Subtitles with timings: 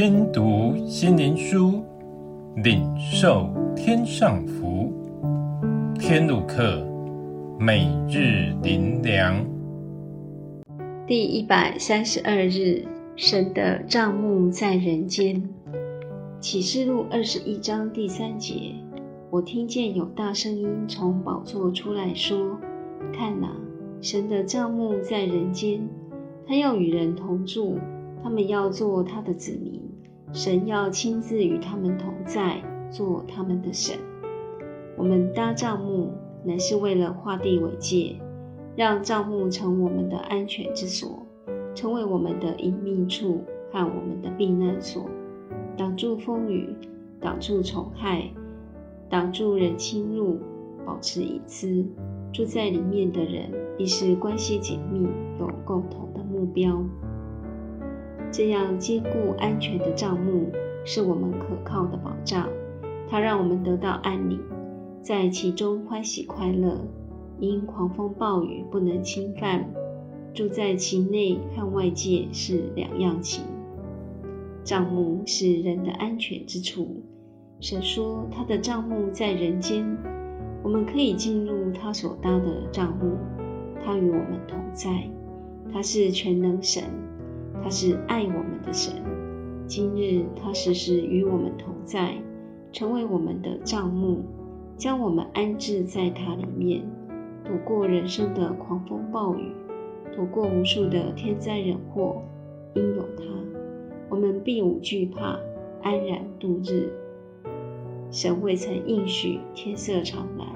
[0.00, 1.82] 听读心灵书，
[2.62, 4.92] 领受天上福。
[5.98, 6.86] 天路客，
[7.58, 9.44] 每日灵粮。
[11.04, 12.86] 第一百三十二日，
[13.16, 15.42] 神的帐幕在人间。
[16.38, 18.76] 启示录二十一章第三节，
[19.30, 22.56] 我听见有大声音从宝座出来说
[23.12, 23.50] ：“看哪，
[24.00, 25.88] 神的帐幕在人间。”
[26.46, 27.78] 他要与人同住，
[28.22, 29.82] 他们要做他的子民，
[30.32, 33.96] 神要亲自与他们同在，做他们的神。
[34.96, 36.12] 我们搭帐幕，
[36.44, 38.16] 乃是为了划地为界，
[38.76, 41.26] 让帐幕成我们的安全之所，
[41.74, 43.42] 成为我们的隐秘处
[43.72, 45.06] 和我们的避难所，
[45.76, 46.74] 挡住风雨，
[47.20, 48.30] 挡住虫害，
[49.08, 50.38] 挡住人侵入，
[50.84, 51.86] 保持隐私。
[52.30, 55.08] 住在里面的人，亦是关系紧密，
[55.40, 56.84] 有共同的目标。
[58.30, 60.50] 这样坚固安全的帐幕，
[60.84, 62.48] 是我们可靠的保障。
[63.08, 64.38] 它让我们得到安宁，
[65.02, 66.86] 在其中欢喜快乐，
[67.40, 69.70] 因狂风暴雨不能侵犯。
[70.34, 73.44] 住在其内和外界是两样情。
[74.62, 77.02] 帐幕是人的安全之处。
[77.60, 79.84] 神说，他的帐幕在人间。
[80.62, 83.16] 我们可以进入他所搭的帐幕，
[83.82, 85.08] 他与我们同在，
[85.72, 86.84] 他是全能神，
[87.68, 88.94] 他是爱我们的神。
[89.66, 92.14] 今日他时时与我们同在，
[92.72, 94.24] 成为我们的帐幕，
[94.78, 96.82] 将我们安置在他里面，
[97.44, 99.52] 躲过人生的狂风暴雨，
[100.16, 102.22] 躲过无数的天灾人祸。
[102.72, 103.24] 因有他，
[104.08, 105.38] 我们必无惧怕，
[105.82, 106.90] 安然度日。
[108.10, 110.48] 神未曾应许天色常蓝，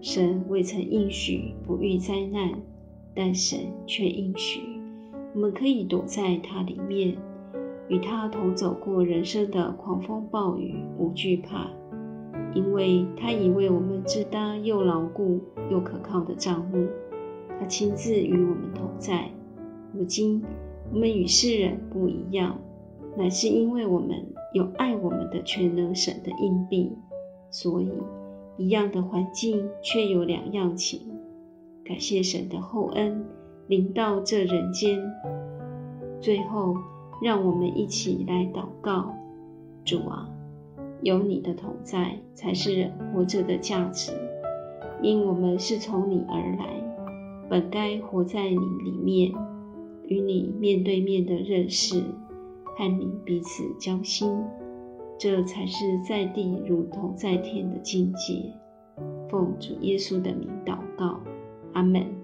[0.00, 2.62] 神未曾应许不遇灾难，
[3.16, 4.60] 但神却应许，
[5.34, 7.16] 我们可以躲在他里面，
[7.88, 11.70] 与他同走过人生的狂风暴雨，无惧怕，
[12.54, 15.40] 因为他已为我们支搭又牢固
[15.70, 16.88] 又可靠的帐幕，
[17.58, 19.30] 他亲自与我们同在。
[19.92, 20.42] 如今
[20.92, 22.58] 我们与世人不一样。
[23.16, 24.24] 乃是因为我们
[24.54, 26.92] 有爱我们的全能神的荫庇，
[27.50, 27.90] 所以
[28.56, 31.00] 一样的环境却有两样情。
[31.84, 33.26] 感谢神的厚恩
[33.70, 35.00] 临到这人间。
[36.20, 36.74] 最后，
[37.22, 39.14] 让我们一起来祷告：
[39.84, 40.28] 主啊，
[41.02, 44.10] 有你的同在才是活着的价值，
[45.00, 49.32] 因我们是从你而来，本该活在你里面，
[50.08, 52.02] 与你面对面的认识。
[52.76, 54.42] 和你彼此交心，
[55.18, 58.54] 这才是在地如同在天的境界。
[59.28, 61.20] 奉主耶稣的名祷告，
[61.74, 62.19] 阿门。